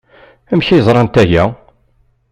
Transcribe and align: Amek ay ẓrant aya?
Amek 0.51 0.67
ay 0.69 0.81
ẓrant 0.87 1.21
aya? 1.23 1.43